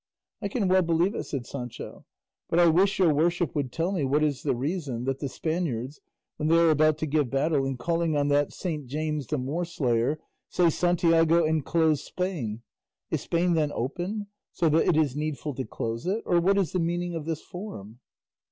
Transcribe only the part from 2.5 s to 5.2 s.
I wish your worship would tell me what is the reason that